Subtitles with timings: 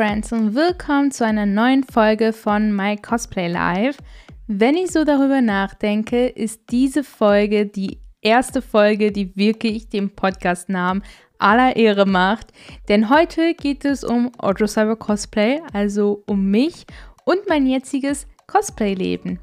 [0.00, 3.98] Friends und willkommen zu einer neuen Folge von My Cosplay Live.
[4.46, 11.02] Wenn ich so darüber nachdenke, ist diese Folge die erste Folge, die wirklich dem Podcast-Namen
[11.38, 12.46] aller Ehre macht.
[12.88, 16.86] Denn heute geht es um Auto Cyber Cosplay, also um mich
[17.26, 19.38] und mein jetziges Cosplay-Leben.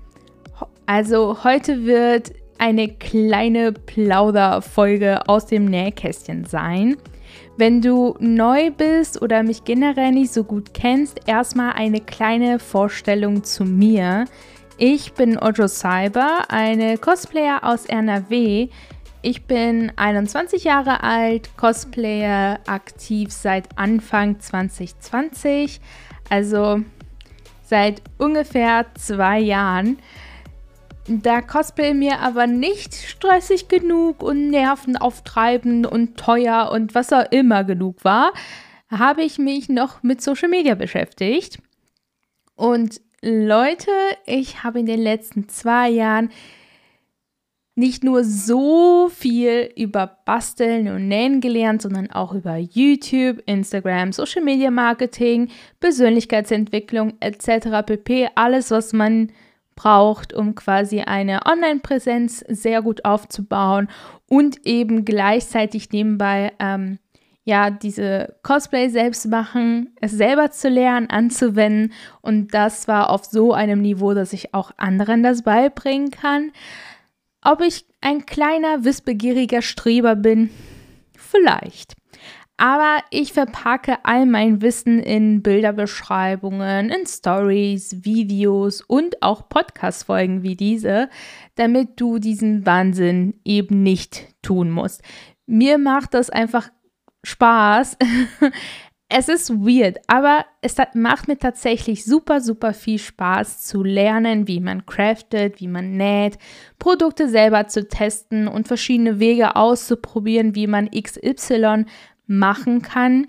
[0.87, 6.97] Also heute wird eine kleine Plauderfolge aus dem Nähkästchen sein.
[7.57, 13.43] Wenn du neu bist oder mich generell nicht so gut kennst, erstmal eine kleine Vorstellung
[13.43, 14.25] zu mir.
[14.77, 18.69] Ich bin Ojo Cyber, eine Cosplayer aus NRW.
[19.23, 25.81] Ich bin 21 Jahre alt, Cosplayer aktiv seit Anfang 2020,
[26.29, 26.81] also
[27.63, 29.97] seit ungefähr zwei Jahren.
[31.09, 37.63] Da Cosplay mir aber nicht stressig genug und nervenauftreibend und teuer und was auch immer
[37.63, 38.33] genug war,
[38.89, 41.59] habe ich mich noch mit Social Media beschäftigt.
[42.55, 43.91] Und Leute,
[44.25, 46.29] ich habe in den letzten zwei Jahren
[47.75, 54.41] nicht nur so viel über Basteln und Nähen gelernt, sondern auch über YouTube, Instagram, Social
[54.43, 55.49] Media Marketing,
[55.79, 57.85] Persönlichkeitsentwicklung etc.
[57.85, 58.29] pp.
[58.35, 59.31] Alles, was man
[59.77, 63.87] braucht, um quasi eine Online-Präsenz sehr gut aufzubauen
[64.27, 66.99] und eben gleichzeitig nebenbei ähm,
[67.45, 73.53] ja diese Cosplay selbst machen, es selber zu lernen, anzuwenden und das war auf so
[73.53, 76.51] einem Niveau, dass ich auch anderen das beibringen kann.
[77.41, 80.49] Ob ich ein kleiner, wissbegieriger Streber bin?
[81.15, 81.95] Vielleicht.
[82.57, 90.55] Aber ich verpacke all mein Wissen in Bilderbeschreibungen, in Stories, Videos und auch Podcast-Folgen wie
[90.55, 91.09] diese,
[91.53, 95.03] damit du diesen Wahnsinn eben nicht tun musst.
[95.45, 96.69] Mir macht das einfach
[97.23, 97.97] Spaß.
[99.09, 104.59] es ist weird, aber es macht mir tatsächlich super, super viel Spaß zu lernen, wie
[104.59, 106.39] man craftet, wie man näht,
[106.79, 111.85] Produkte selber zu testen und verschiedene Wege auszuprobieren, wie man XY
[112.27, 113.27] machen kann.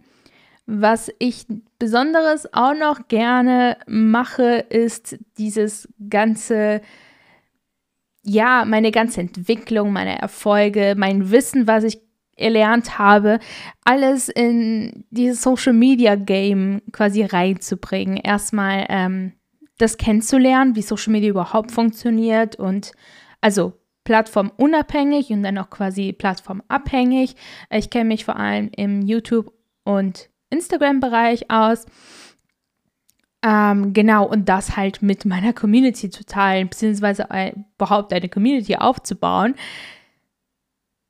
[0.67, 1.47] Was ich
[1.79, 6.83] besonderes auch noch gerne mache, ist dieses ganze,
[8.23, 12.03] ja, meine ganze Entwicklung, meine Erfolge, mein Wissen, was ich
[12.37, 13.41] erlernt habe,
[13.85, 18.17] alles in dieses Social Media Game quasi reinzubringen.
[18.17, 19.33] Erstmal ähm,
[19.79, 22.93] das kennenzulernen, wie Social Media überhaupt funktioniert und
[23.41, 23.78] also
[24.09, 27.37] plattformunabhängig und dann auch quasi plattformabhängig.
[27.69, 29.53] Ich kenne mich vor allem im YouTube-
[29.85, 31.85] und Instagram-Bereich aus.
[33.45, 38.77] Ähm, genau, und das halt mit meiner Community zu teilen, beziehungsweise ein, überhaupt eine Community
[38.77, 39.55] aufzubauen.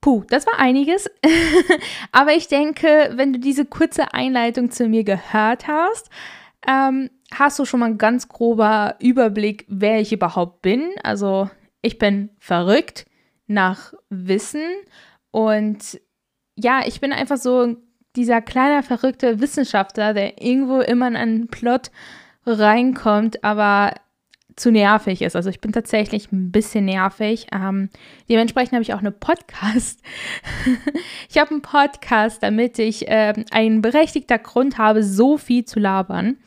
[0.00, 1.08] Puh, das war einiges.
[2.10, 6.10] Aber ich denke, wenn du diese kurze Einleitung zu mir gehört hast,
[6.66, 10.90] ähm, hast du schon mal einen ganz grober Überblick, wer ich überhaupt bin.
[11.04, 11.48] Also
[11.82, 13.06] ich bin verrückt
[13.46, 14.64] nach Wissen
[15.30, 16.00] und
[16.56, 17.76] ja, ich bin einfach so
[18.16, 21.90] dieser kleine verrückte Wissenschaftler, der irgendwo immer in einen Plot
[22.44, 23.94] reinkommt, aber
[24.56, 25.36] zu nervig ist.
[25.36, 27.46] Also ich bin tatsächlich ein bisschen nervig.
[27.52, 27.90] Ähm,
[28.28, 30.02] dementsprechend habe ich auch eine Podcast.
[31.28, 36.38] ich habe einen Podcast, damit ich ähm, einen berechtigter Grund habe, so viel zu labern.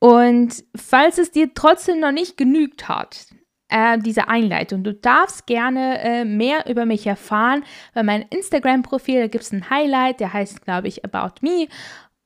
[0.00, 3.26] Und falls es dir trotzdem noch nicht genügt hat,
[3.68, 4.82] äh, diese Einleitung.
[4.82, 7.64] Du darfst gerne äh, mehr über mich erfahren.
[7.94, 11.68] Bei meinem Instagram-Profil, da gibt es ein Highlight, der heißt, glaube ich, About Me.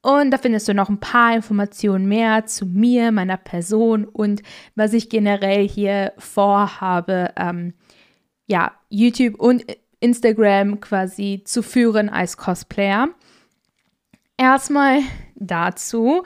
[0.03, 4.43] Und da findest du noch ein paar Informationen mehr zu mir, meiner Person und
[4.75, 7.75] was ich generell hier vorhabe, ähm,
[8.47, 9.65] ja, YouTube und
[10.01, 13.11] Instagram quasi zu führen als Cosplayer.
[14.37, 15.03] Erstmal
[15.37, 16.25] dazu.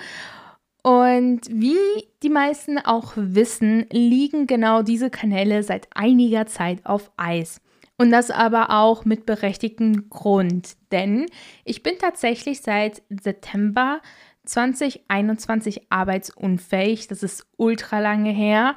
[0.87, 7.61] Und wie die meisten auch wissen, liegen genau diese Kanäle seit einiger Zeit auf Eis.
[7.99, 11.27] Und das aber auch mit berechtigtem Grund, denn
[11.65, 14.01] ich bin tatsächlich seit September
[14.45, 17.09] 2021 arbeitsunfähig.
[17.09, 18.77] Das ist ultra lange her.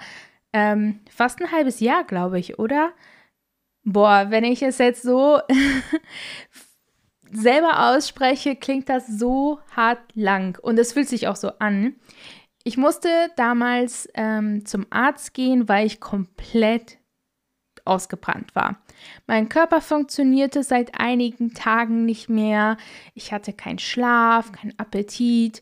[0.52, 2.92] Ähm, fast ein halbes Jahr, glaube ich, oder?
[3.84, 5.42] Boah, wenn ich es jetzt so
[7.32, 11.96] selber ausspreche, klingt das so hart lang und es fühlt sich auch so an.
[12.64, 16.98] Ich musste damals ähm, zum Arzt gehen, weil ich komplett
[17.86, 18.82] ausgebrannt war.
[19.28, 22.78] Mein Körper funktionierte seit einigen Tagen nicht mehr.
[23.14, 25.62] Ich hatte keinen Schlaf, keinen Appetit.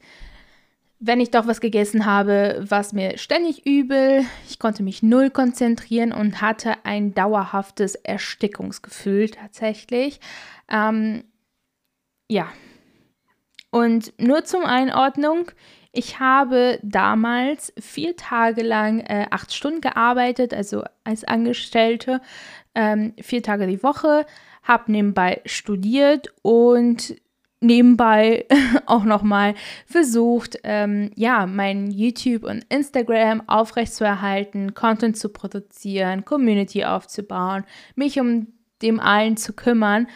[0.99, 4.25] Wenn ich doch was gegessen habe, war es mir ständig übel.
[4.49, 10.19] Ich konnte mich null konzentrieren und hatte ein dauerhaftes Erstickungsgefühl tatsächlich.
[10.69, 11.23] Ähm,
[12.29, 12.49] ja.
[13.71, 15.51] Und nur zum Einordnung,
[15.93, 22.21] Ich habe damals vier Tage lang äh, acht Stunden gearbeitet, also als Angestellte,
[22.75, 24.25] ähm, vier Tage die Woche,
[24.61, 27.15] habe nebenbei studiert und
[27.61, 28.45] nebenbei
[28.85, 37.63] auch nochmal versucht, ähm, ja, mein YouTube und Instagram aufrechtzuerhalten, Content zu produzieren, Community aufzubauen,
[37.95, 38.47] mich um
[38.81, 40.07] dem allen zu kümmern.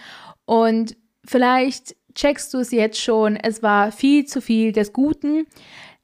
[0.46, 5.48] Und vielleicht checkst du es jetzt schon, es war viel zu viel des Guten.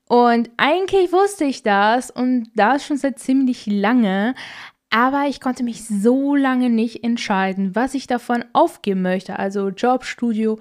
[0.07, 4.35] Und eigentlich wusste ich das und das schon seit ziemlich lange.
[4.89, 9.37] Aber ich konnte mich so lange nicht entscheiden, was ich davon aufgeben möchte.
[9.37, 10.59] Also Job, Studio,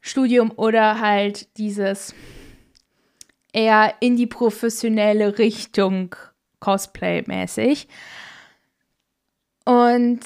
[0.00, 2.14] Studium oder halt dieses
[3.52, 6.16] eher in die professionelle Richtung
[6.60, 7.86] Cosplay-mäßig.
[9.64, 10.20] Und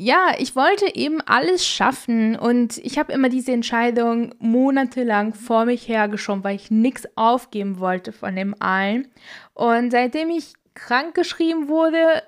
[0.00, 5.88] ja, ich wollte eben alles schaffen und ich habe immer diese Entscheidung monatelang vor mich
[5.88, 9.08] hergeschoben, weil ich nichts aufgeben wollte von dem allen.
[9.54, 12.22] Und seitdem ich krank geschrieben wurde,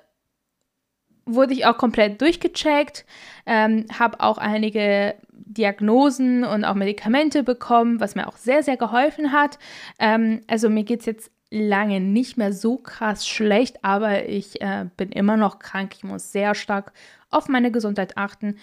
[1.25, 3.05] wurde ich auch komplett durchgecheckt,
[3.45, 9.31] ähm, habe auch einige Diagnosen und auch Medikamente bekommen, was mir auch sehr, sehr geholfen
[9.31, 9.59] hat.
[9.97, 14.87] Ähm, also mir geht es jetzt lange nicht mehr so krass schlecht, aber ich äh,
[14.97, 15.93] bin immer noch krank.
[15.95, 16.91] Ich muss sehr stark
[17.31, 18.57] auf meine Gesundheit achten.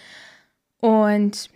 [0.81, 1.51] Und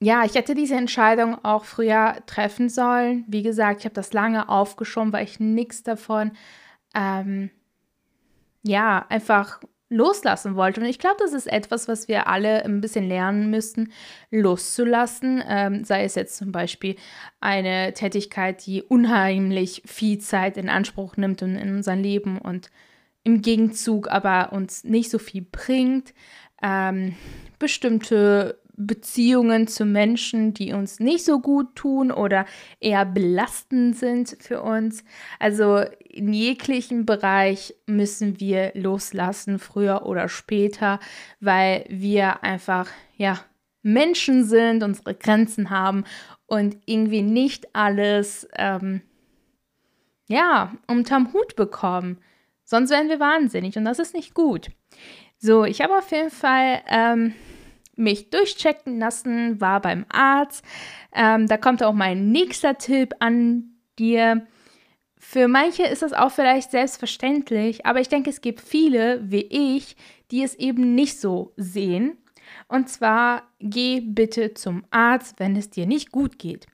[0.00, 3.24] ja, ich hätte diese Entscheidung auch früher treffen sollen.
[3.28, 6.32] Wie gesagt, ich habe das lange aufgeschoben, weil ich nichts davon,
[6.94, 7.50] ähm,
[8.64, 9.60] ja, einfach
[9.92, 10.80] loslassen wollte.
[10.80, 13.92] Und ich glaube, das ist etwas, was wir alle ein bisschen lernen müssen,
[14.30, 15.42] loszulassen.
[15.46, 16.96] Ähm, sei es jetzt zum Beispiel
[17.40, 22.70] eine Tätigkeit, die unheimlich viel Zeit in Anspruch nimmt in, in unserem Leben und
[23.24, 26.14] im Gegenzug aber uns nicht so viel bringt.
[26.62, 27.14] Ähm,
[27.58, 32.46] bestimmte Beziehungen zu Menschen, die uns nicht so gut tun oder
[32.80, 35.04] eher belastend sind für uns.
[35.38, 41.00] Also in jeglichen Bereich müssen wir loslassen, früher oder später,
[41.40, 43.38] weil wir einfach, ja,
[43.82, 46.04] Menschen sind, unsere Grenzen haben
[46.46, 49.02] und irgendwie nicht alles, ähm,
[50.28, 52.18] ja, unterm Hut bekommen.
[52.64, 54.70] Sonst werden wir wahnsinnig und das ist nicht gut.
[55.38, 57.34] So, ich habe auf jeden Fall ähm,
[57.96, 60.64] mich durchchecken lassen, war beim Arzt.
[61.12, 64.46] Ähm, da kommt auch mein nächster Tipp an dir.
[65.18, 69.96] Für manche ist das auch vielleicht selbstverständlich, aber ich denke, es gibt viele wie ich,
[70.30, 72.18] die es eben nicht so sehen.
[72.68, 76.66] Und zwar, geh bitte zum Arzt, wenn es dir nicht gut geht.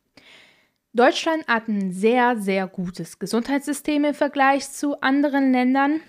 [0.99, 6.01] Deutschland hat ein sehr, sehr gutes Gesundheitssystem im Vergleich zu anderen Ländern.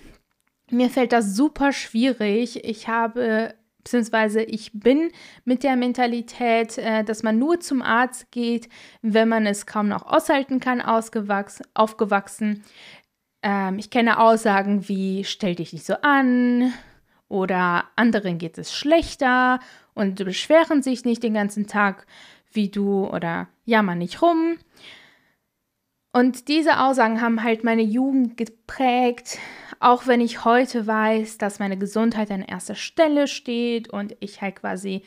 [0.72, 2.64] Mir fällt das super schwierig.
[2.64, 5.12] Ich habe beziehungsweise ich bin
[5.46, 8.68] mit der Mentalität, äh, dass man nur zum Arzt geht,
[9.04, 12.64] wenn man es kaum noch aushalten kann, aufgewachsen.
[13.44, 16.74] Ähm, ich kenne Aussagen wie stell dich nicht so an
[17.28, 19.60] oder anderen geht es schlechter
[19.94, 22.08] und beschweren sich nicht den ganzen Tag
[22.52, 24.58] wie du oder jammer nicht rum.
[26.12, 29.38] Und diese Aussagen haben halt meine Jugend geprägt,
[29.80, 34.58] auch wenn ich heute weiß, dass meine Gesundheit an erster Stelle steht und ich halt
[34.58, 35.04] quasi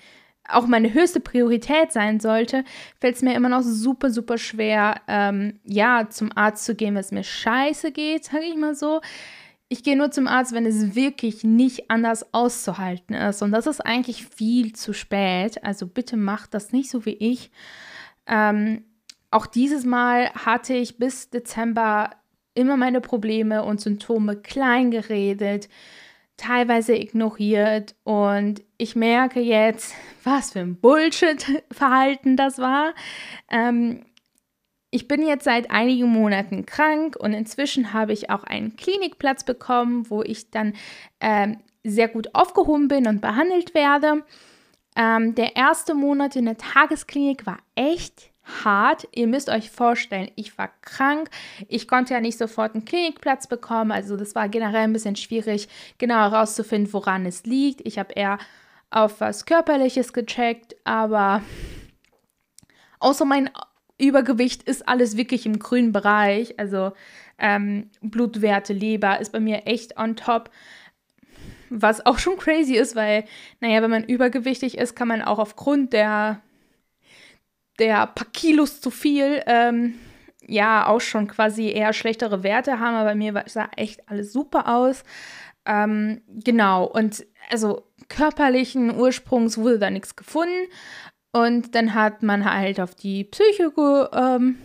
[0.48, 2.64] auch meine höchste Priorität sein sollte,
[3.00, 7.00] fällt es mir immer noch super, super schwer, ähm, ja, zum Arzt zu gehen, wenn
[7.00, 9.00] es mir scheiße geht, sage ich mal so.
[9.72, 13.40] Ich gehe nur zum Arzt, wenn es wirklich nicht anders auszuhalten ist.
[13.40, 15.64] Und das ist eigentlich viel zu spät.
[15.64, 17.50] Also bitte macht das nicht so wie ich.
[18.26, 18.84] Ähm,
[19.30, 22.10] auch dieses Mal hatte ich bis Dezember
[22.52, 25.70] immer meine Probleme und Symptome klein geredet,
[26.36, 32.92] teilweise ignoriert und ich merke jetzt, was für ein Bullshit-Verhalten das war.
[33.50, 34.04] Ähm,
[34.92, 40.08] ich bin jetzt seit einigen Monaten krank und inzwischen habe ich auch einen Klinikplatz bekommen,
[40.10, 40.74] wo ich dann
[41.20, 44.22] ähm, sehr gut aufgehoben bin und behandelt werde.
[44.94, 49.08] Ähm, der erste Monat in der Tagesklinik war echt hart.
[49.14, 51.30] Ihr müsst euch vorstellen, ich war krank.
[51.68, 53.92] Ich konnte ja nicht sofort einen Klinikplatz bekommen.
[53.92, 57.80] Also das war generell ein bisschen schwierig, genau herauszufinden, woran es liegt.
[57.86, 58.36] Ich habe eher
[58.90, 61.40] auf was Körperliches gecheckt, aber
[63.00, 63.48] außer mein
[64.02, 66.58] Übergewicht ist alles wirklich im grünen Bereich.
[66.58, 66.92] Also
[67.38, 70.50] ähm, Blutwerte, Leber ist bei mir echt on top.
[71.70, 73.24] Was auch schon crazy ist, weil,
[73.60, 76.42] naja, wenn man übergewichtig ist, kann man auch aufgrund der
[77.78, 79.94] der paar Kilos zu viel, ähm,
[80.46, 84.68] ja, auch schon quasi eher schlechtere Werte haben, aber bei mir sah echt alles super
[84.68, 85.04] aus.
[85.64, 90.68] Ähm, genau, und also körperlichen Ursprungs wurde da nichts gefunden.
[91.32, 93.72] Und dann hat man halt auf die Psyche
[94.14, 94.58] ähm,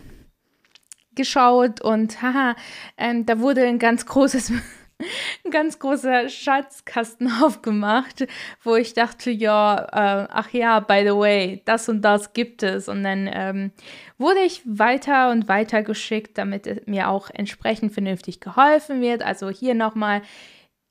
[1.14, 2.56] geschaut und haha,
[2.96, 4.52] ähm, da wurde ein ganz großes
[5.44, 8.26] ein ganz großer Schatzkasten aufgemacht,
[8.62, 12.88] wo ich dachte, ja, äh, ach ja, by the way, das und das gibt es.
[12.88, 13.72] Und dann ähm,
[14.18, 19.22] wurde ich weiter und weiter geschickt, damit mir auch entsprechend vernünftig geholfen wird.
[19.22, 20.22] Also hier nochmal,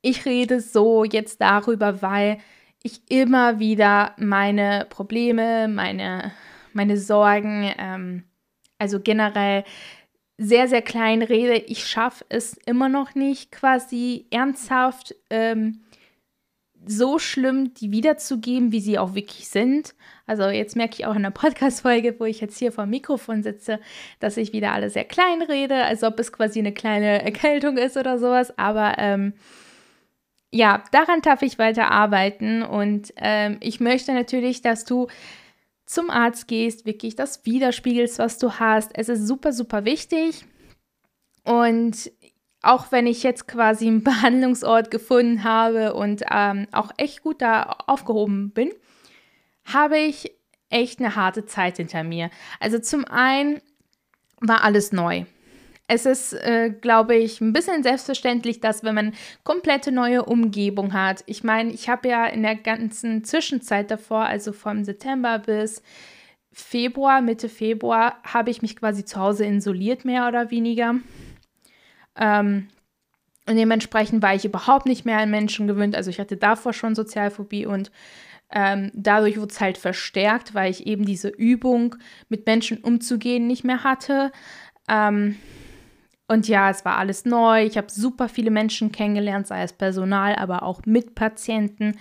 [0.00, 2.38] ich rede so jetzt darüber, weil
[2.88, 6.32] ich immer wieder meine Probleme, meine,
[6.72, 8.24] meine Sorgen, ähm,
[8.78, 9.64] also generell
[10.38, 11.56] sehr, sehr klein rede.
[11.66, 15.80] Ich schaffe es immer noch nicht, quasi ernsthaft ähm,
[16.86, 19.94] so schlimm die wiederzugeben, wie sie auch wirklich sind.
[20.26, 23.42] Also jetzt merke ich auch in der Podcast-Folge, wo ich jetzt hier vor dem Mikrofon
[23.42, 23.80] sitze,
[24.20, 27.96] dass ich wieder alle sehr klein rede, als ob es quasi eine kleine Erkältung ist
[27.96, 28.56] oder sowas.
[28.56, 29.34] Aber ähm,
[30.50, 35.08] ja, daran darf ich weiter arbeiten und ähm, ich möchte natürlich, dass du
[35.84, 38.90] zum Arzt gehst, wirklich das widerspiegelst, was du hast.
[38.94, 40.44] Es ist super, super wichtig.
[41.44, 42.12] Und
[42.62, 47.76] auch wenn ich jetzt quasi einen Behandlungsort gefunden habe und ähm, auch echt gut da
[47.86, 48.70] aufgehoben bin,
[49.64, 50.32] habe ich
[50.70, 52.30] echt eine harte Zeit hinter mir.
[52.60, 53.60] Also zum einen
[54.40, 55.24] war alles neu.
[55.90, 61.24] Es ist, äh, glaube ich, ein bisschen selbstverständlich, dass wenn man komplette neue Umgebung hat.
[61.24, 65.82] Ich meine, ich habe ja in der ganzen Zwischenzeit davor, also vom September bis
[66.52, 70.96] Februar, Mitte Februar, habe ich mich quasi zu Hause isoliert, mehr oder weniger.
[72.16, 72.68] Ähm,
[73.48, 75.96] und dementsprechend war ich überhaupt nicht mehr an Menschen gewöhnt.
[75.96, 77.90] Also ich hatte davor schon Sozialphobie und
[78.50, 81.96] ähm, dadurch wurde es halt verstärkt, weil ich eben diese Übung,
[82.28, 84.32] mit Menschen umzugehen, nicht mehr hatte.
[84.86, 85.36] Ähm,
[86.28, 87.64] und ja, es war alles neu.
[87.64, 91.98] Ich habe super viele Menschen kennengelernt, sei es Personal, aber auch Mitpatienten.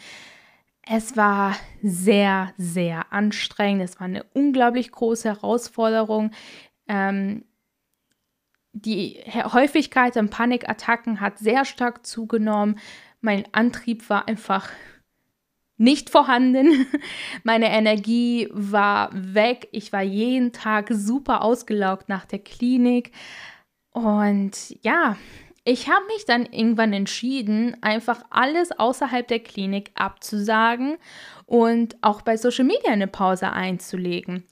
[0.85, 3.83] Es war sehr, sehr anstrengend.
[3.83, 6.31] Es war eine unglaublich große Herausforderung.
[6.89, 7.45] Ähm,
[8.73, 12.79] die Häufigkeit an Panikattacken hat sehr stark zugenommen.
[13.21, 14.69] Mein Antrieb war einfach
[15.77, 16.85] nicht vorhanden.
[17.43, 19.69] Meine Energie war weg.
[19.71, 23.11] Ich war jeden Tag super ausgelaugt nach der Klinik.
[23.97, 25.17] Und ja,
[25.63, 30.97] ich habe mich dann irgendwann entschieden, einfach alles außerhalb der Klinik abzusagen
[31.47, 34.43] und auch bei Social Media eine Pause einzulegen.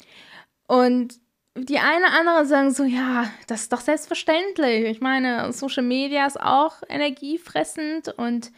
[0.68, 1.20] Und
[1.56, 4.86] die eine oder andere sagen so, ja, das ist doch selbstverständlich.
[4.86, 8.52] Ich meine, Social Media ist auch energiefressend und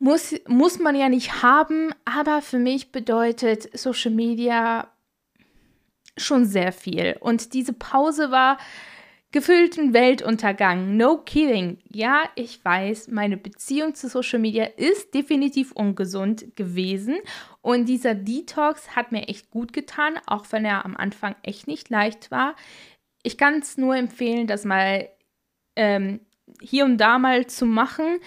[0.00, 4.90] muss, muss man ja nicht haben, aber für mich bedeutet Social Media
[6.16, 7.16] schon sehr viel.
[7.20, 8.58] Und diese Pause war
[9.32, 10.96] gefühlten Weltuntergang.
[10.96, 11.78] No kidding.
[11.88, 17.16] Ja, ich weiß, meine Beziehung zu Social Media ist definitiv ungesund gewesen.
[17.62, 21.90] Und dieser Detox hat mir echt gut getan, auch wenn er am Anfang echt nicht
[21.90, 22.56] leicht war.
[23.22, 25.08] Ich kann es nur empfehlen, das mal
[25.76, 26.20] ähm,
[26.60, 28.18] hier und da mal zu machen.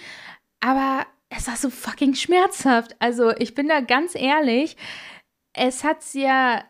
[0.60, 2.96] Aber es war so fucking schmerzhaft.
[2.98, 4.76] Also ich bin da ganz ehrlich.
[5.52, 6.64] Es hat ja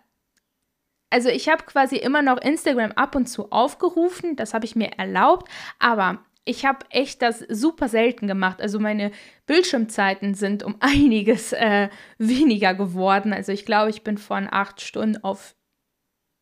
[1.14, 4.94] also ich habe quasi immer noch Instagram ab und zu aufgerufen, das habe ich mir
[4.98, 8.60] erlaubt, aber ich habe echt das super selten gemacht.
[8.60, 9.12] Also meine
[9.46, 13.32] Bildschirmzeiten sind um einiges äh, weniger geworden.
[13.32, 15.54] Also ich glaube, ich bin von acht Stunden auf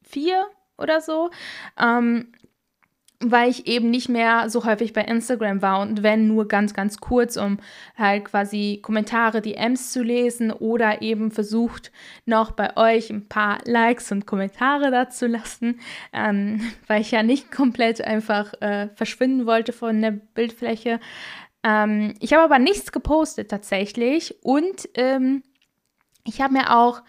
[0.03, 0.47] vier
[0.79, 1.31] oder so.
[1.79, 2.33] Ähm,
[3.23, 6.99] weil ich eben nicht mehr so häufig bei Instagram war und wenn nur ganz, ganz
[6.99, 7.59] kurz, um
[7.97, 11.93] halt quasi Kommentare, DMs zu lesen oder eben versucht,
[12.27, 15.81] noch bei euch ein paar Likes und Kommentare dazu lassen,
[16.13, 20.99] ähm, weil ich ja nicht komplett einfach äh, verschwinden wollte von der Bildfläche.
[21.63, 25.43] Ähm, ich habe aber nichts gepostet tatsächlich und ähm,
[26.25, 27.03] ich habe mir auch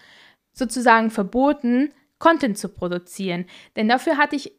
[0.54, 4.54] sozusagen verboten, Content zu produzieren, denn dafür hatte ich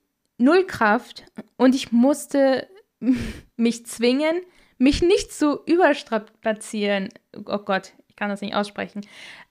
[0.44, 1.24] null Kraft
[1.56, 2.68] und ich musste
[3.56, 4.42] mich zwingen,
[4.78, 7.08] mich nicht zu überstrapazieren.
[7.46, 9.06] Oh Gott, ich kann das nicht aussprechen.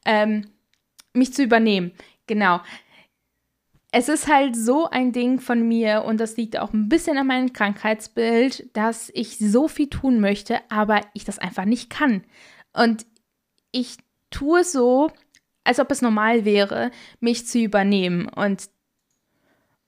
[0.06, 0.46] Ähm,
[1.14, 1.92] mich zu übernehmen.
[2.28, 2.62] Genau.
[3.92, 7.28] Es ist halt so ein Ding von mir und das liegt auch ein bisschen an
[7.28, 12.24] meinem Krankheitsbild, dass ich so viel tun möchte, aber ich das einfach nicht kann.
[12.74, 13.06] Und
[13.72, 13.98] ich
[14.32, 15.12] tue so,
[15.64, 18.28] als ob es normal wäre, mich zu übernehmen.
[18.28, 18.70] Und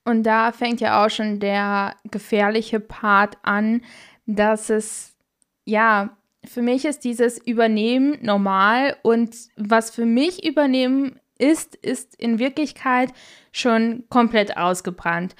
[0.06, 3.82] und da fängt ja auch schon der gefährliche Part an,
[4.24, 5.16] dass es,
[5.64, 12.38] ja, für mich ist dieses Übernehmen normal und was für mich Übernehmen ist, ist in
[12.38, 13.12] Wirklichkeit
[13.50, 15.34] schon komplett ausgebrannt.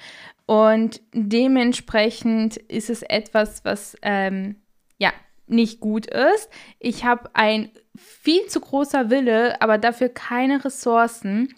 [0.45, 4.57] Und dementsprechend ist es etwas, was ähm,
[4.97, 5.13] ja
[5.47, 6.49] nicht gut ist.
[6.79, 11.55] Ich habe ein viel zu großer Wille, aber dafür keine Ressourcen.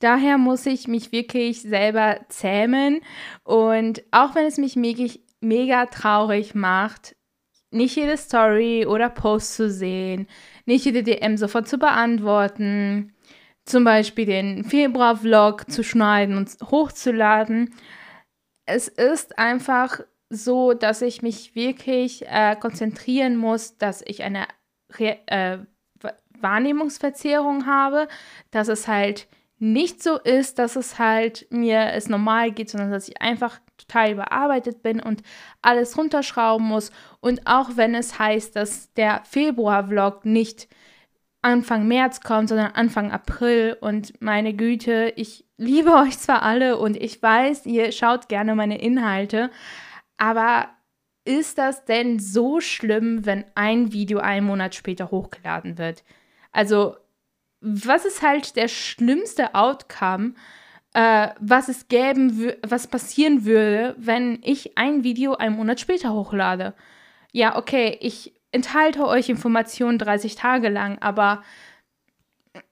[0.00, 3.00] Daher muss ich mich wirklich selber zähmen.
[3.44, 4.76] Und auch wenn es mich
[5.40, 7.16] mega, traurig macht,
[7.70, 10.26] nicht jede Story oder Post zu sehen,
[10.66, 13.14] nicht jede DM sofort zu beantworten,
[13.64, 17.74] zum Beispiel den Februar-Vlog zu schneiden und hochzuladen.
[18.66, 24.46] Es ist einfach so, dass ich mich wirklich äh, konzentrieren muss, dass ich eine
[24.98, 25.58] Re äh,
[26.40, 28.08] Wahrnehmungsverzerrung habe,
[28.50, 29.28] dass es halt
[29.60, 34.12] nicht so ist, dass es halt mir es normal geht, sondern dass ich einfach total
[34.12, 35.22] überarbeitet bin und
[35.60, 36.90] alles runterschrauben muss.
[37.20, 40.66] Und auch wenn es heißt, dass der Februar-Vlog nicht
[41.42, 43.76] Anfang März kommt, sondern Anfang April.
[43.78, 48.80] Und meine Güte, ich liebe euch zwar alle und ich weiß, ihr schaut gerne meine
[48.80, 49.50] Inhalte,
[50.16, 50.70] aber
[51.26, 56.02] ist das denn so schlimm, wenn ein Video einen Monat später hochgeladen wird?
[56.50, 56.96] Also,
[57.60, 60.34] was ist halt der schlimmste Outcome,
[60.94, 66.74] äh, was es gäben, was passieren würde, wenn ich ein Video einen Monat später hochlade?
[67.32, 71.42] Ja, okay, ich enthalte euch Informationen 30 Tage lang, aber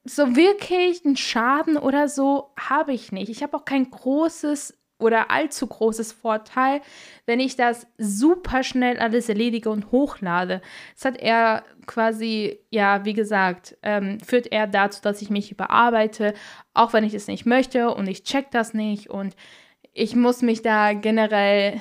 [0.04, 3.28] so wirklich einen Schaden oder so habe ich nicht.
[3.28, 6.80] Ich habe auch kein großes oder allzu großes Vorteil,
[7.26, 10.60] wenn ich das super schnell alles erledige und hochlade.
[10.96, 16.34] Es hat er quasi, ja, wie gesagt, ähm, führt er dazu, dass ich mich überarbeite,
[16.74, 19.36] auch wenn ich es nicht möchte und ich check das nicht und
[19.92, 21.80] ich muss mich da generell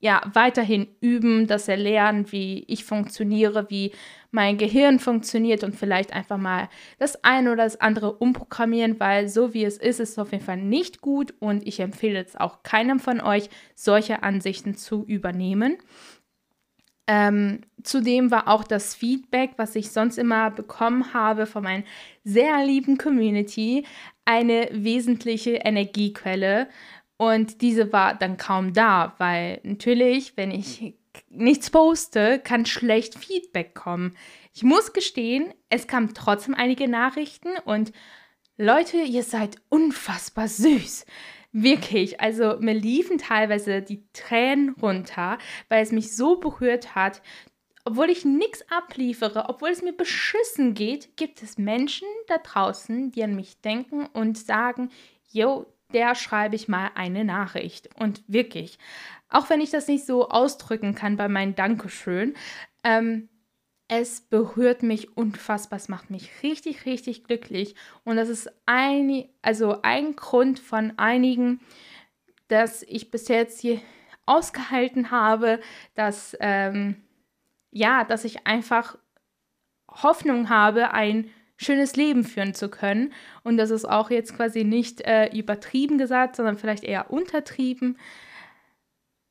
[0.00, 3.92] ja, weiterhin üben, dass er lernt, wie ich funktioniere, wie
[4.30, 9.54] mein Gehirn funktioniert und vielleicht einfach mal das eine oder das andere umprogrammieren, weil so
[9.54, 12.62] wie es ist, ist es auf jeden Fall nicht gut und ich empfehle es auch
[12.62, 15.78] keinem von euch, solche Ansichten zu übernehmen.
[17.10, 21.84] Ähm, zudem war auch das Feedback, was ich sonst immer bekommen habe von meiner
[22.22, 23.86] sehr lieben Community,
[24.26, 26.68] eine wesentliche Energiequelle
[27.18, 30.94] und diese war dann kaum da, weil natürlich, wenn ich
[31.28, 34.16] nichts poste, kann schlecht Feedback kommen.
[34.54, 37.92] Ich muss gestehen, es kamen trotzdem einige Nachrichten und
[38.56, 41.06] Leute, ihr seid unfassbar süß.
[41.52, 47.20] Wirklich, also mir liefen teilweise die Tränen runter, weil es mich so berührt hat.
[47.84, 53.24] Obwohl ich nichts abliefere, obwohl es mir beschissen geht, gibt es Menschen da draußen, die
[53.24, 54.90] an mich denken und sagen,
[55.30, 57.88] yo, der schreibe ich mal eine Nachricht.
[57.96, 58.78] Und wirklich,
[59.28, 62.34] auch wenn ich das nicht so ausdrücken kann bei meinem Dankeschön,
[62.84, 63.28] ähm,
[63.88, 67.74] es berührt mich unfassbar, es macht mich richtig, richtig glücklich.
[68.04, 71.60] Und das ist ein, also ein Grund von einigen,
[72.48, 73.80] dass ich bis jetzt hier
[74.26, 75.60] ausgehalten habe,
[75.94, 77.02] dass, ähm,
[77.70, 78.98] ja, dass ich einfach
[79.90, 83.12] Hoffnung habe, ein schönes Leben führen zu können.
[83.42, 87.98] Und das ist auch jetzt quasi nicht äh, übertrieben gesagt, sondern vielleicht eher untertrieben.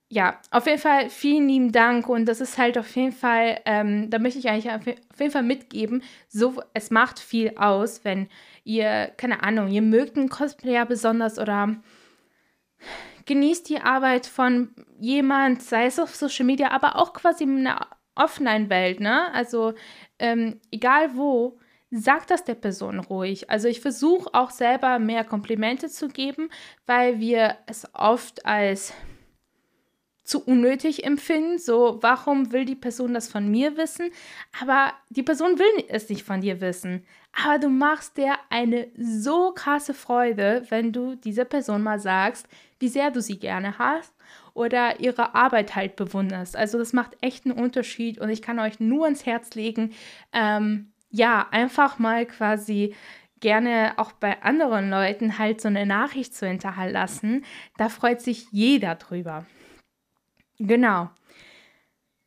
[0.09, 4.09] Ja, auf jeden Fall vielen lieben Dank und das ist halt auf jeden Fall, ähm,
[4.09, 4.85] da möchte ich eigentlich auf
[5.19, 8.29] jeden Fall mitgeben, so, es macht viel aus, wenn
[8.63, 11.75] ihr, keine Ahnung, ihr mögt einen Cosplayer besonders oder
[13.25, 17.87] genießt die Arbeit von jemand, sei es auf Social Media, aber auch quasi in der
[18.15, 19.33] Offline-Welt, ne?
[19.33, 19.73] Also
[20.19, 21.59] ähm, egal wo,
[21.89, 23.49] sag das der Person ruhig.
[23.49, 26.49] Also ich versuche auch selber mehr Komplimente zu geben,
[26.85, 28.93] weil wir es oft als
[30.27, 31.57] zu unnötig empfinden.
[31.57, 34.09] So, warum will die Person das von mir wissen?
[34.61, 37.05] Aber die Person will es nicht von dir wissen.
[37.31, 42.47] Aber du machst dir eine so krasse Freude, wenn du dieser Person mal sagst,
[42.79, 44.13] wie sehr du sie gerne hast
[44.53, 46.57] oder ihre Arbeit halt bewunderst.
[46.57, 49.93] Also das macht echt einen Unterschied und ich kann euch nur ans Herz legen,
[50.33, 52.95] ähm, ja, einfach mal quasi
[53.39, 57.45] gerne auch bei anderen Leuten halt so eine Nachricht zu hinterlassen.
[57.77, 59.45] Da freut sich jeder drüber.
[60.59, 61.09] Genau.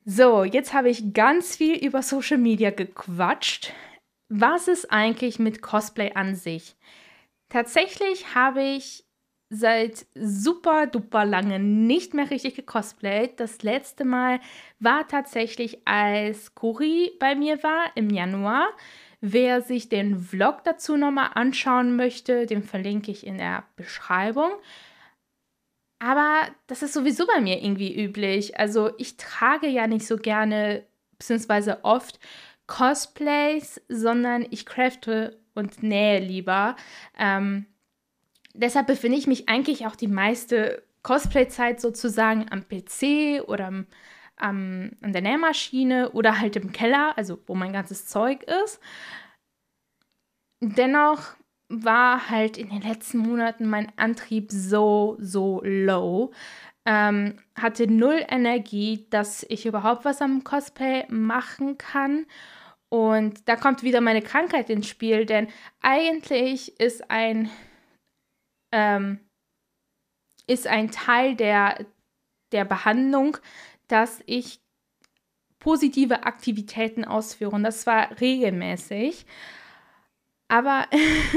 [0.05, 3.73] So, jetzt habe ich ganz viel über Social Media gequatscht.
[4.29, 6.77] Was ist eigentlich mit Cosplay an sich?
[7.49, 9.05] Tatsächlich habe ich
[9.51, 13.41] seit super duper lange nicht mehr richtig gecosplayt.
[13.41, 14.41] Das letzte Mal
[14.79, 18.69] war tatsächlich, als Kuri bei mir war im Januar.
[19.21, 24.53] Wer sich den Vlog dazu nochmal anschauen möchte, den verlinke ich in der Beschreibung.
[25.99, 28.59] Aber das ist sowieso bei mir irgendwie üblich.
[28.59, 30.87] Also ich trage ja nicht so gerne,
[31.19, 32.19] beziehungsweise oft
[32.67, 36.77] Cosplays, sondern ich crafte und nähe lieber.
[37.19, 37.67] Ähm,
[38.55, 43.87] deshalb befinde ich mich eigentlich auch die meiste Cosplay-Zeit sozusagen am PC oder am,
[44.37, 48.81] an der Nähmaschine oder halt im Keller, also wo mein ganzes Zeug ist.
[50.61, 51.37] Dennoch
[51.69, 56.33] war halt in den letzten Monaten mein Antrieb so, so low.
[56.85, 62.27] Ähm, hatte null Energie, dass ich überhaupt was am Cosplay machen kann.
[62.89, 65.47] Und da kommt wieder meine Krankheit ins Spiel, denn
[65.81, 67.49] eigentlich ist ein,
[68.73, 69.21] ähm,
[70.47, 71.87] ist ein Teil der,
[72.53, 73.37] der Behandlung,
[73.89, 74.61] dass ich
[75.59, 77.55] positive Aktivitäten ausführe.
[77.55, 79.27] Und das war regelmäßig.
[80.49, 80.87] Aber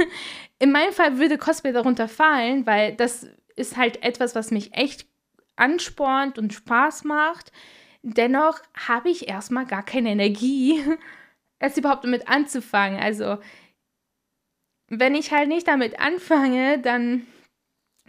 [0.60, 5.06] in meinem Fall würde Cosplay darunter fallen, weil das ist halt etwas, was mich echt
[5.56, 7.52] anspornt und Spaß macht.
[8.02, 10.84] Dennoch habe ich erstmal gar keine Energie,
[11.60, 13.00] es überhaupt damit anzufangen.
[13.00, 13.38] Also,
[15.00, 17.26] wenn ich halt nicht damit anfange, dann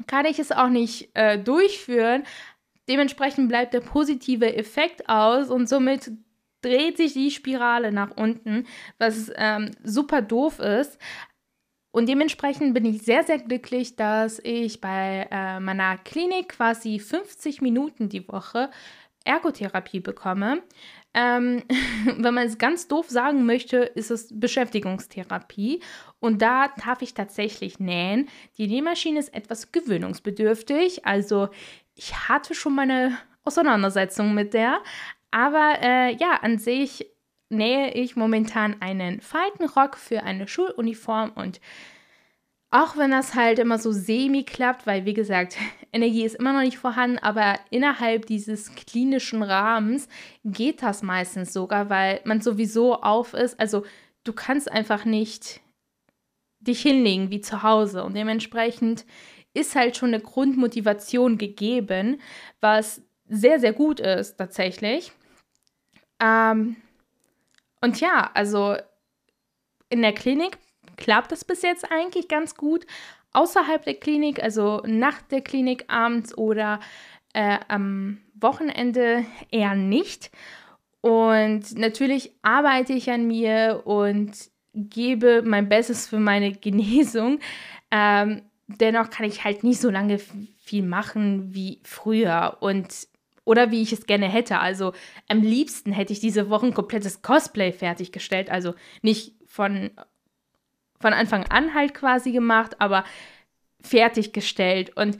[0.06, 2.24] kann ich es auch nicht äh, durchführen.
[2.88, 6.10] Dementsprechend bleibt der positive Effekt aus und somit
[6.62, 8.66] dreht sich die Spirale nach unten,
[8.98, 10.98] was ähm, super doof ist.
[11.92, 17.62] Und dementsprechend bin ich sehr, sehr glücklich, dass ich bei äh, meiner Klinik quasi 50
[17.62, 18.70] Minuten die Woche
[19.24, 20.62] Ergotherapie bekomme.
[21.14, 21.62] Ähm,
[22.18, 25.80] wenn man es ganz doof sagen möchte, ist es Beschäftigungstherapie.
[26.20, 28.28] Und da darf ich tatsächlich nähen.
[28.58, 31.06] Die Nähmaschine ist etwas gewöhnungsbedürftig.
[31.06, 31.48] Also
[31.94, 34.80] ich hatte schon meine Auseinandersetzung mit der.
[35.30, 37.06] Aber äh, ja, an sich
[37.48, 41.60] nähe ich momentan einen Faltenrock für eine Schuluniform und
[42.74, 45.56] auch wenn das halt immer so semi klappt, weil wie gesagt,
[45.92, 50.08] Energie ist immer noch nicht vorhanden, aber innerhalb dieses klinischen Rahmens
[50.44, 53.60] geht das meistens sogar, weil man sowieso auf ist.
[53.60, 53.84] Also
[54.24, 55.60] du kannst einfach nicht
[56.58, 59.06] dich hinlegen wie zu Hause und dementsprechend
[59.52, 62.20] ist halt schon eine Grundmotivation gegeben,
[62.60, 65.12] was sehr, sehr gut ist tatsächlich.
[66.18, 66.74] Ähm,
[67.80, 68.74] und ja, also
[69.90, 70.58] in der Klinik
[70.96, 72.86] klappt das bis jetzt eigentlich ganz gut.
[73.32, 76.80] Außerhalb der Klinik, also nach der Klinik abends oder
[77.32, 80.30] äh, am Wochenende eher nicht.
[81.00, 84.32] Und natürlich arbeite ich an mir und
[84.74, 87.40] gebe mein Bestes für meine Genesung.
[87.90, 92.56] Ähm, dennoch kann ich halt nicht so lange viel machen wie früher.
[92.60, 93.08] Und
[93.44, 94.58] oder wie ich es gerne hätte.
[94.58, 94.92] Also
[95.28, 98.50] am liebsten hätte ich diese Woche komplettes Cosplay fertiggestellt.
[98.50, 99.90] Also nicht von,
[101.04, 103.04] von Anfang an halt quasi gemacht, aber
[103.82, 104.96] fertiggestellt.
[104.96, 105.18] Und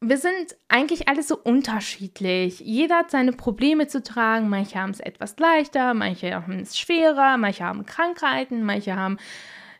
[0.00, 2.60] wir sind eigentlich alle so unterschiedlich.
[2.60, 4.48] Jeder hat seine Probleme zu tragen.
[4.48, 9.18] Manche haben es etwas leichter, manche haben es schwerer, manche haben Krankheiten, manche haben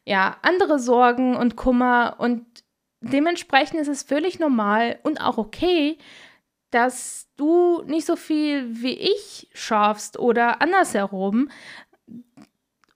[0.05, 2.17] ja andere Sorgen und Kummer.
[2.19, 2.45] Und
[3.01, 5.99] dementsprechend ist es völlig normal und auch okay,
[6.73, 11.49] dass du nicht so viel wie ich schaffst oder andersherum.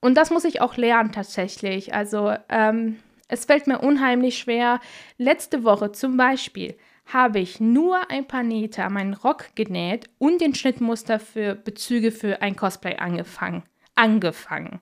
[0.05, 1.95] Und das muss ich auch lernen tatsächlich.
[1.95, 4.79] Also ähm, es fällt mir unheimlich schwer.
[5.17, 6.77] Letzte Woche zum Beispiel
[7.11, 12.11] habe ich nur ein paar Nähte an meinen Rock genäht und den Schnittmuster für Bezüge
[12.11, 13.63] für ein Cosplay angefangen.
[13.95, 14.79] Angefangen.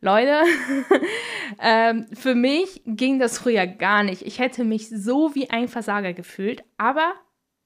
[0.00, 0.42] Leute,
[1.62, 4.22] ähm, für mich ging das früher gar nicht.
[4.22, 7.12] Ich hätte mich so wie ein Versager gefühlt, aber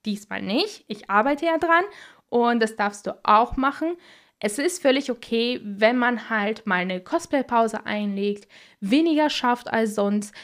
[0.05, 0.85] diesmal nicht.
[0.89, 1.85] Ich arbeite ja dran
[2.29, 3.97] und das darfst du auch machen.
[4.45, 8.49] Es ist völlig okay, wenn man halt mal eine Cosplay-Pause einlegt,
[8.81, 10.35] weniger schafft als sonst.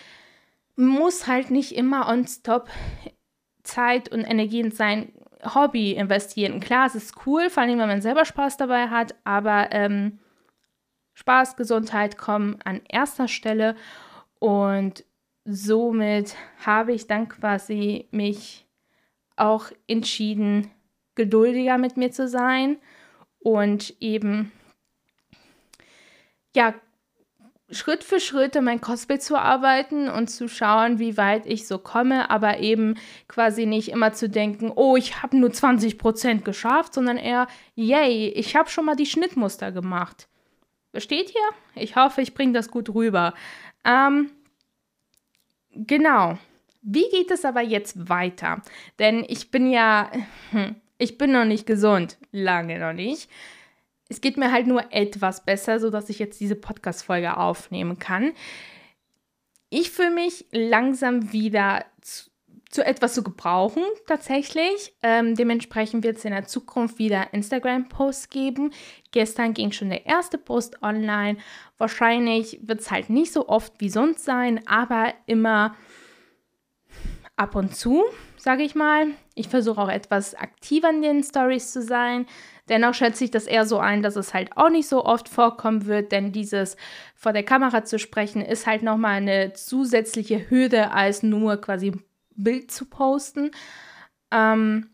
[0.77, 2.71] Muss halt nicht immer on stop
[3.65, 6.61] Zeit und Energie in sein Hobby investieren.
[6.61, 10.21] Klar, es ist cool, vor allem wenn man selber Spaß dabei hat, aber ähm,
[11.15, 13.75] Spaß, Gesundheit kommen an erster Stelle
[14.39, 15.05] und
[15.45, 18.65] somit habe ich dann quasi mich
[19.35, 20.71] auch entschieden,
[21.17, 22.79] geduldiger mit mir zu sein
[23.49, 24.53] und eben,
[26.55, 26.75] ja,
[27.71, 31.79] Schritt für Schritt in mein Cosplay zu arbeiten und zu schauen, wie weit ich so
[31.79, 37.17] komme, aber eben quasi nicht immer zu denken, oh, ich habe nur 20% geschafft, sondern
[37.17, 40.29] eher, yay, ich habe schon mal die Schnittmuster gemacht.
[40.91, 41.83] Versteht ihr?
[41.83, 43.33] Ich hoffe, ich bringe das gut rüber.
[43.85, 44.31] Ähm,
[45.73, 46.39] genau.
[46.83, 48.61] Wie geht es aber jetzt weiter?
[48.99, 50.11] Denn ich bin ja,
[50.51, 53.31] hm, ich bin noch nicht gesund, lange noch nicht.
[54.09, 58.33] Es geht mir halt nur etwas besser, sodass ich jetzt diese Podcast-Folge aufnehmen kann.
[59.71, 62.31] Ich fühle mich langsam wieder zu,
[62.71, 64.95] zu, etwas zu gebrauchen, tatsächlich.
[65.03, 68.73] Ähm, dementsprechend wird es in der Zukunft wieder Instagram-Posts geben.
[69.13, 71.37] Gestern ging schon der erste Post online.
[71.77, 75.77] Wahrscheinlich wird es halt nicht so oft wie sonst sein, aber immer
[77.37, 78.05] ab und zu,
[78.39, 79.09] sage ich mal.
[79.39, 82.27] Ich versuche auch etwas aktiver in den Stories zu sein,
[82.69, 85.87] Dennoch schätze ich das eher so ein, dass es halt auch nicht so oft vorkommen
[85.87, 86.77] wird, denn dieses
[87.15, 91.93] vor der Kamera zu sprechen ist halt nochmal eine zusätzliche Hürde, als nur quasi
[92.37, 93.51] Bild zu posten.
[94.31, 94.91] Ähm,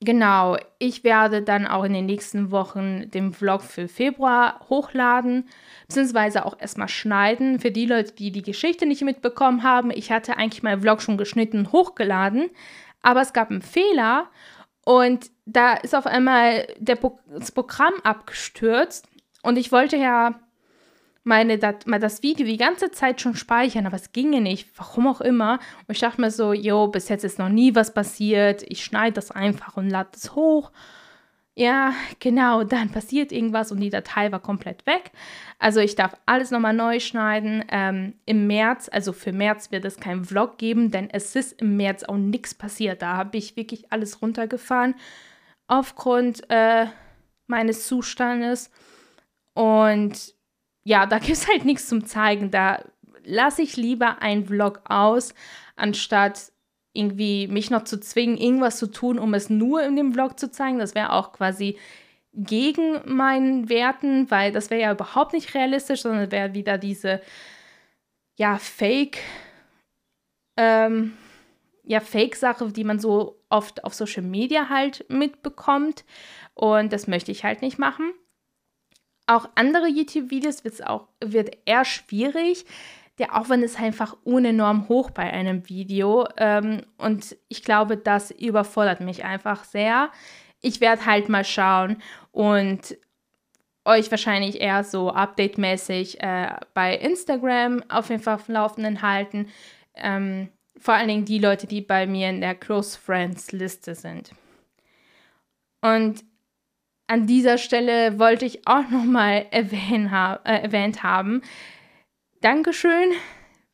[0.00, 5.48] genau, ich werde dann auch in den nächsten Wochen den Vlog für Februar hochladen,
[5.86, 7.60] beziehungsweise auch erstmal schneiden.
[7.60, 11.18] Für die Leute, die die Geschichte nicht mitbekommen haben, ich hatte eigentlich meinen Vlog schon
[11.18, 12.50] geschnitten und hochgeladen,
[13.04, 14.28] aber es gab einen Fehler
[14.84, 19.06] und da ist auf einmal der, das Programm abgestürzt
[19.42, 20.40] und ich wollte ja
[21.22, 25.06] meine, dat, mal das Video die ganze Zeit schon speichern, aber es ginge nicht, warum
[25.06, 25.58] auch immer.
[25.86, 29.14] Und ich dachte mir so, jo, bis jetzt ist noch nie was passiert, ich schneide
[29.14, 30.70] das einfach und lade es hoch.
[31.56, 35.12] Ja, genau, dann passiert irgendwas und die Datei war komplett weg.
[35.60, 37.64] Also ich darf alles nochmal neu schneiden.
[37.68, 41.76] Ähm, Im März, also für März wird es keinen Vlog geben, denn es ist im
[41.76, 43.02] März auch nichts passiert.
[43.02, 44.96] Da habe ich wirklich alles runtergefahren
[45.68, 46.86] aufgrund äh,
[47.46, 48.72] meines Zustandes.
[49.54, 50.34] Und
[50.82, 52.50] ja, da gibt es halt nichts zum Zeigen.
[52.50, 52.84] Da
[53.24, 55.34] lasse ich lieber einen Vlog aus,
[55.76, 56.52] anstatt
[56.94, 60.50] irgendwie mich noch zu zwingen, irgendwas zu tun, um es nur in dem Vlog zu
[60.50, 60.78] zeigen.
[60.78, 61.76] Das wäre auch quasi
[62.32, 67.20] gegen meinen Werten, weil das wäre ja überhaupt nicht realistisch, sondern wäre wieder diese
[68.36, 69.18] ja Fake
[70.56, 71.12] ähm,
[71.84, 76.04] ja Fake-Sache, die man so oft auf Social Media halt mitbekommt
[76.54, 78.12] und das möchte ich halt nicht machen.
[79.26, 82.64] Auch andere YouTube-Videos wird auch wird eher schwierig,
[83.18, 86.26] der Aufwand ist einfach unenorm hoch bei einem Video.
[86.36, 90.10] Ähm, und ich glaube, das überfordert mich einfach sehr.
[90.60, 91.98] Ich werde halt mal schauen
[92.32, 92.96] und
[93.84, 99.48] euch wahrscheinlich eher so update-mäßig äh, bei Instagram auf jeden Fall auf dem Laufenden halten.
[99.94, 100.48] Ähm,
[100.78, 104.32] vor allen Dingen die Leute, die bei mir in der Close Friends Liste sind.
[105.82, 106.24] Und
[107.06, 111.42] an dieser Stelle wollte ich auch nochmal erwähnt, ha äh, erwähnt haben,
[112.44, 113.12] Dankeschön.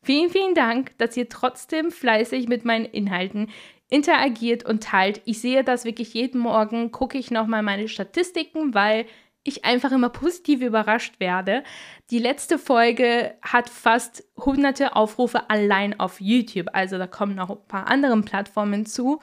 [0.01, 3.51] Vielen, vielen Dank, dass ihr trotzdem fleißig mit meinen Inhalten
[3.89, 5.23] interagiert und teilt.
[5.25, 9.07] Ich sehe das wirklich jeden Morgen, gucke ich nochmal meine Statistiken, weil
[9.43, 11.65] ich einfach immer positiv überrascht werde.
[12.11, 16.69] Die letzte Folge hat fast hunderte Aufrufe allein auf YouTube.
[16.73, 19.19] Also da kommen noch ein paar andere Plattformen zu.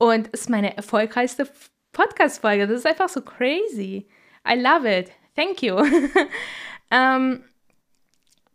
[0.00, 1.48] Und ist meine erfolgreichste
[1.92, 2.66] Podcast-Folge.
[2.66, 4.08] Das ist einfach so crazy.
[4.44, 5.12] I love it.
[5.36, 5.76] Thank you.
[6.90, 7.44] ähm,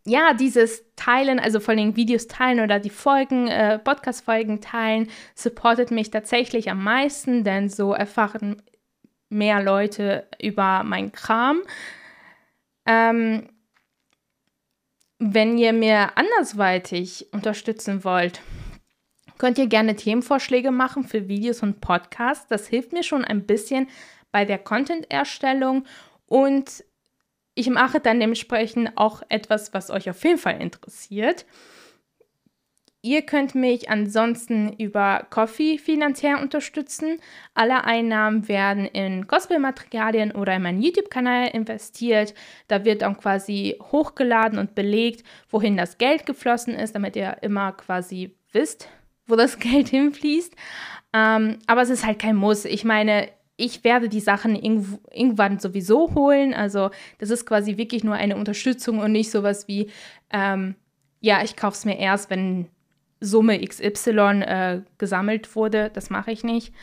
[0.07, 5.89] ja, dieses Teilen, also vor allem Videos teilen oder die Folgen, äh, Podcast-Folgen teilen, supportet
[5.89, 8.61] mich tatsächlich am meisten, denn so erfahren
[9.29, 11.61] mehr Leute über meinen Kram.
[12.85, 13.49] Ähm,
[15.17, 18.41] wenn ihr mir andersweitig unterstützen wollt,
[19.39, 22.47] könnt ihr gerne Themenvorschläge machen für Videos und Podcasts.
[22.47, 23.87] Das hilft mir schon ein bisschen
[24.31, 25.85] bei der Content-Erstellung
[26.27, 26.83] und
[27.55, 31.45] ich mache dann dementsprechend auch etwas, was euch auf jeden Fall interessiert.
[33.05, 37.19] Ihr könnt mich ansonsten über Coffee finanziell unterstützen.
[37.53, 42.33] Alle Einnahmen werden in Gospelmaterialien oder in meinen YouTube-Kanal investiert.
[42.67, 47.73] Da wird dann quasi hochgeladen und belegt, wohin das Geld geflossen ist, damit ihr immer
[47.73, 48.89] quasi wisst,
[49.27, 50.55] wo das Geld hinfließt.
[51.13, 52.65] Ähm, aber es ist halt kein Muss.
[52.65, 56.53] Ich meine, ich werde die Sachen irgendwann sowieso holen.
[56.53, 56.89] Also
[57.19, 59.89] das ist quasi wirklich nur eine Unterstützung und nicht sowas wie,
[60.31, 60.75] ähm,
[61.21, 62.67] ja, ich kaufe es mir erst, wenn
[63.21, 65.89] Summe XY äh, gesammelt wurde.
[65.93, 66.73] Das mache ich nicht.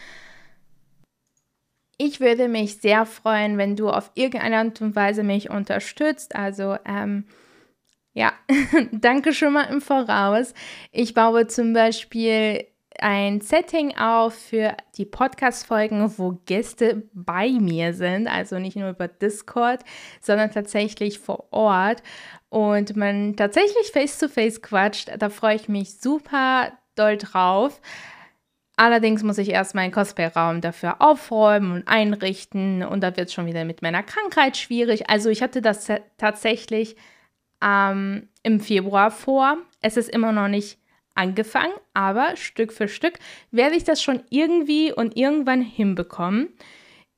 [1.98, 6.35] Ich würde mich sehr freuen, wenn du auf irgendeine Art und Weise mich unterstützt.
[6.35, 7.24] Also ähm,
[8.14, 8.32] ja,
[8.92, 10.54] danke schon mal im Voraus.
[10.90, 12.66] Ich baue zum Beispiel
[13.02, 19.08] ein Setting auf für die Podcast-Folgen, wo Gäste bei mir sind, also nicht nur über
[19.08, 19.82] Discord,
[20.20, 22.02] sondern tatsächlich vor Ort
[22.48, 25.10] und man tatsächlich face-to-face -face quatscht.
[25.18, 27.80] Da freue ich mich super doll drauf.
[28.76, 33.46] Allerdings muss ich erst meinen Cosplay-Raum dafür aufräumen und einrichten und da wird es schon
[33.46, 35.10] wieder mit meiner Krankheit schwierig.
[35.10, 36.96] Also ich hatte das tatsächlich
[37.62, 39.58] ähm, im Februar vor.
[39.82, 40.78] Es ist immer noch nicht
[41.14, 43.18] angefangen, aber Stück für Stück
[43.51, 46.48] werde ich das schon irgendwie und irgendwann hinbekommen.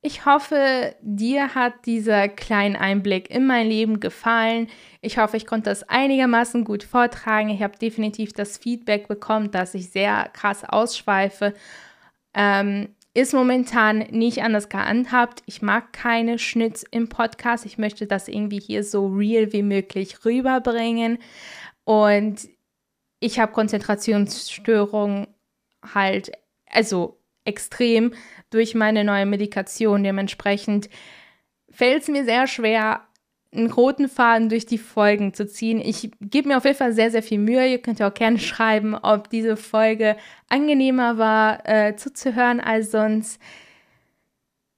[0.06, 4.68] Ich hoffe, dir hat dieser kleine Einblick in mein Leben gefallen.
[5.00, 7.48] Ich hoffe, ich konnte das einigermaßen gut vortragen.
[7.48, 11.54] Ich habe definitiv das Feedback bekommen, dass ich sehr krass ausschweife.
[12.34, 15.42] Ähm, ist momentan nicht anders gehandhabt.
[15.46, 17.64] Ich mag keine Schnitz im Podcast.
[17.64, 21.16] Ich möchte das irgendwie hier so real wie möglich rüberbringen.
[21.84, 22.48] Und
[23.24, 25.28] ich habe Konzentrationsstörungen
[25.94, 26.32] halt,
[26.70, 28.12] also extrem
[28.50, 30.04] durch meine neue Medikation.
[30.04, 30.90] Dementsprechend
[31.70, 33.00] fällt es mir sehr schwer,
[33.50, 35.80] einen roten Faden durch die Folgen zu ziehen.
[35.80, 37.66] Ich gebe mir auf jeden Fall sehr, sehr viel Mühe.
[37.66, 40.16] Ihr könnt ja auch gerne schreiben, ob diese Folge
[40.50, 43.40] angenehmer war äh, zuzuhören als sonst.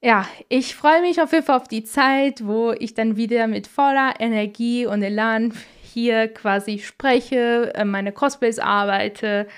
[0.03, 3.67] Ja, ich freue mich auf jeden Fall auf die Zeit, wo ich dann wieder mit
[3.67, 5.53] voller Energie und Elan
[5.97, 9.49] hier quasi spreche, äh, meine Cosplays arbeite.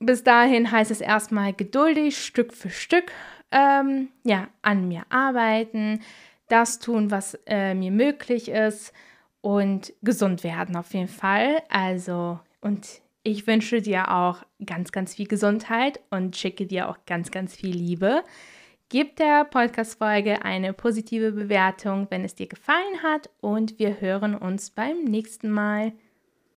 [0.00, 3.12] Bis dahin heißt es erstmal geduldig, Stück für Stück,
[3.52, 6.00] ähm, ja, an mir arbeiten
[6.48, 8.92] das tun, was äh, mir möglich ist
[9.42, 11.62] und gesund werden auf jeden Fall.
[11.68, 17.30] Also, und ich wünsche dir auch ganz, ganz viel Gesundheit und schicke dir auch ganz,
[17.30, 18.24] ganz viel Liebe.
[18.92, 24.68] Gib der Podcast-Folge eine positive Bewertung, wenn es dir gefallen hat und wir hören uns
[24.68, 25.94] beim nächsten Mal.